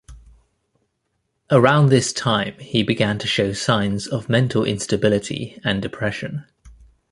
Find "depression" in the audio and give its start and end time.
5.79-6.43